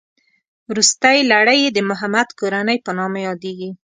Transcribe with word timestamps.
روستۍ 0.75 1.17
لړۍ 1.31 1.59
یې 1.65 1.69
د 1.73 1.79
محمد 1.89 2.27
کورنۍ 2.39 2.77
په 2.85 2.91
نامه 2.99 3.19
یادېږي. 3.27 3.69